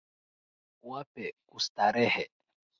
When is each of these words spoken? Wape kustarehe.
Wape 0.89 1.25
kustarehe. 1.47 2.23